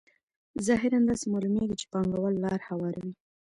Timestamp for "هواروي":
2.69-3.13